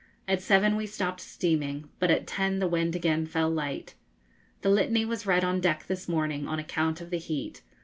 [0.27, 3.93] At 7 we stopped steaming, but at 10 the wind again fell light.
[4.63, 7.61] The Litany was read on deck this morning on account of the heat.